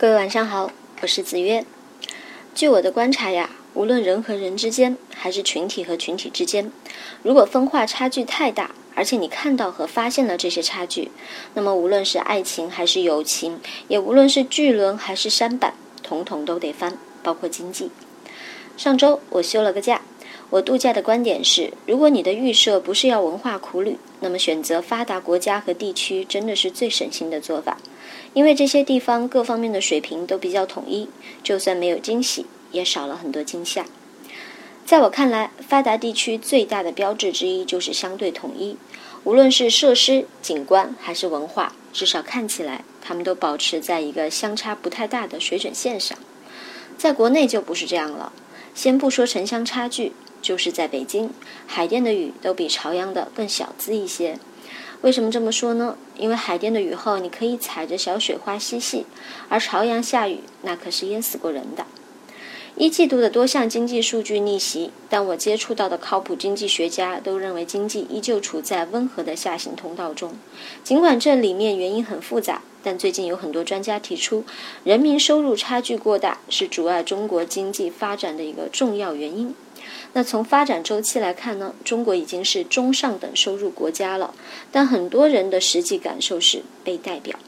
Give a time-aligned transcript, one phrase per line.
[0.00, 1.62] 各位晚上好，我是子曰。
[2.54, 6.72] 据我的观察呀，无论人和人之间，还是群体和群体之间，
[7.22, 11.10] 如果分化差距太大，而且你看到和发现了这些差距，
[11.52, 17.90] 那么无论是爱情还是友情，也无论是巨轮还是山板，统统都得翻，包括经济。
[18.78, 20.00] 上周我休了个假，
[20.50, 27.78] 我度假的观点是：如果你的预设不是要文化苦旅，那么选择发达国家和地区真的是最省心的做法。
[28.34, 31.08] 因为这些地方各方面的水平都比较统一，
[31.44, 33.86] 就算没有惊喜，也少了很多惊吓。
[34.84, 38.76] 在我看来，发达地区最大的标志之一就是相对统一，
[39.22, 46.18] 无论是设施、景观还是文化，至少看起来，他们都保持在一个相差不太大的水准线上。
[46.98, 48.32] 在国内就不是这样了。
[48.74, 51.30] 先不说城乡差距，就是在北京，
[51.66, 54.38] 海淀的雨都比朝阳的更小资一些。
[55.02, 55.96] 为什么这么说呢？
[56.16, 59.06] 因为海淀的雨后，你可以踩着小雪花嬉戏，
[59.48, 61.86] 而朝阳下雨，那可是淹死过人的。
[62.76, 70.34] 一季度的多项经济数据逆袭，但我接触到的靠谱经济学家都认为经济依旧处在温和的下行通道中。
[70.84, 74.44] 尽管这里面原因很复杂，但最近有很多专家提出，
[74.84, 79.54] 人民收入差距过大是阻碍中国经济发展的一个重要原因。
[80.12, 84.34] 那从发展周期来看呢，中国已经是中上等收入国家了，
[84.70, 87.38] 但很多人的实际感受是被代表。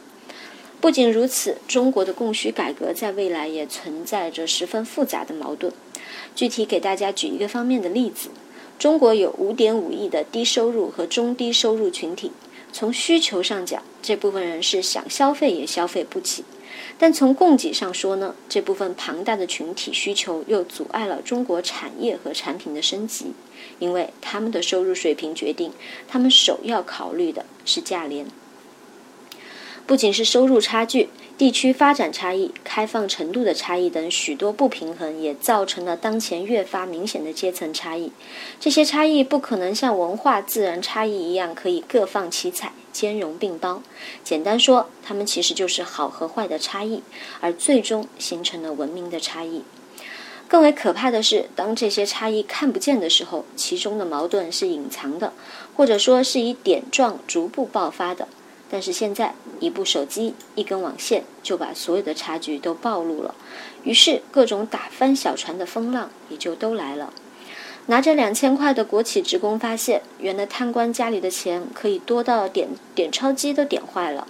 [0.80, 5.72] 不仅如此，中国的供需改革在未来也存在着十分复杂的矛盾。
[6.34, 8.30] 具体给大家举一个方面的例子：
[8.78, 12.32] 中国有5.5亿的低收入和中低收入群体，
[12.72, 16.44] 从需求上讲，这部分人是想消费也消费不起。
[16.98, 23.32] 但从供给上说呢，这部分庞大的群体需求又阻碍了中国产业和产品的升级，
[23.78, 25.72] 因为他们的收入水平决定
[26.08, 28.26] 他们首要考虑的是价廉。
[29.86, 31.08] 不仅是收入差距、
[31.42, 38.12] 地区发展差异、开放程度的差异等许多不平衡，也造成了当前越发明显的阶层差异。
[38.60, 42.72] 这些差异不可能像文化自然差异一样可以各放其彩。
[42.92, 43.82] 兼容并包，
[44.22, 47.02] 简单说，它们其实就是好和坏的差异，
[47.40, 49.64] 而最终形成了文明的差异。
[50.46, 55.32] 更为可怕的是，当这些差异看不见的时候，其中的矛盾是隐藏的，
[55.74, 58.28] 或者说是以点状逐步爆发的。
[58.72, 63.34] 但是现在，一部手机、一根网线就把所有的差距都暴露了，
[63.84, 67.12] 于是各种打翻小船的风浪也就都来了。
[67.88, 74.26] 拿着两千块的国企职工发现，原来贪官家里的钱可以多到点点钞机都点坏了；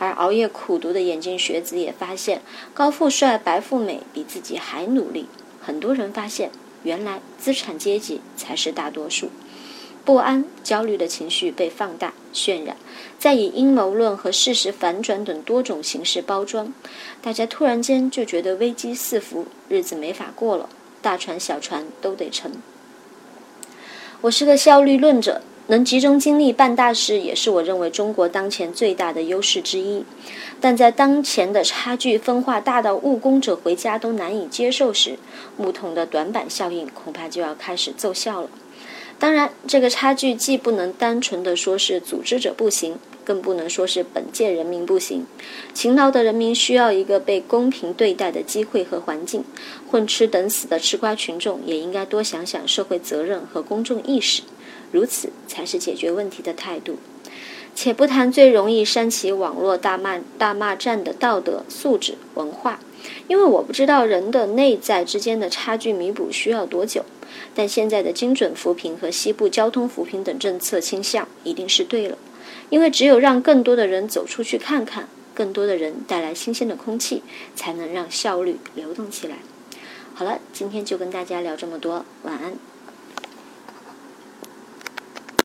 [0.00, 2.42] 而熬夜苦读的眼镜学子也发现，
[2.74, 5.28] 高富帅、白富美比自己还努力。
[5.60, 6.50] 很多人发现，
[6.82, 9.30] 原来资产阶级才是大多数。
[10.04, 12.76] 不安、焦虑的情绪被放大、渲染，
[13.18, 16.74] 再以阴谋论和事实反转等多种形式包装，
[17.22, 20.68] 大家突然间就觉得危机四伏，日子没法过了，
[21.00, 22.52] 大船小船都得沉。
[24.20, 30.04] 我是个效率论者，能集中精力办大事，也是我认为中国当前最大的优势之一。
[30.60, 35.18] 但在当前的差距分化大到务工者回家都难以接受时，
[35.56, 38.50] 木桶的短板效应恐怕就要开始奏效了。
[39.18, 42.98] 当然，这个差距既不能单纯的说是组织者不行。
[43.24, 45.26] 更不能说是本届人民不行，
[45.72, 49.42] 勤劳的人民需要一个被公平对待的机会和环境。
[49.90, 54.42] 混吃等死的吃瓜群众也应该多想想社会责任和公众意识，
[54.92, 56.98] 如此才是解决问题的态度。
[57.74, 62.78] 且不谈最容易煽起网络大骂大骂战的道德素质文化，
[63.28, 67.04] 因为我不知道人的内在之间的差距弥补需要多久。
[67.54, 72.16] 但现在的精准扶贫和西部交通扶贫等政策倾向一定是对了。
[72.70, 77.22] 因为只有让更多的人走出去看看，更多的人带来新鲜的空气，
[77.54, 79.36] 才能让效率流动起来。
[80.14, 82.73] 好了，今天就跟大家聊这么多，晚安。